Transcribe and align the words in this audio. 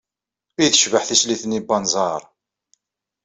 Ay 0.61 0.69
tecbeḥ 0.69 1.03
teslit-nni 1.05 1.59
n 1.63 1.65
wenẓar! 1.67 2.21